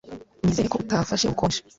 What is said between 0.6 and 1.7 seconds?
ko utafashe ubukonje.